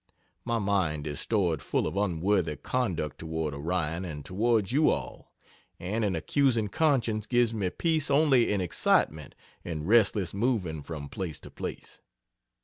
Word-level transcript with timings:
My 0.43 0.57
mind 0.57 1.05
is 1.05 1.19
stored 1.19 1.61
full 1.61 1.85
of 1.85 1.95
unworthy 1.95 2.55
conduct 2.57 3.19
toward 3.19 3.53
Orion 3.53 4.03
and 4.03 4.25
towards 4.25 4.71
you 4.71 4.89
all, 4.89 5.31
and 5.79 6.03
an 6.03 6.15
accusing 6.15 6.69
conscience 6.69 7.27
gives 7.27 7.53
me 7.53 7.69
peace 7.69 8.09
only 8.09 8.51
in 8.51 8.61
excitement 8.61 9.35
and 9.63 9.87
restless 9.87 10.33
moving 10.33 10.81
from 10.81 11.07
place 11.07 11.39
to 11.41 11.51
place. 11.51 12.01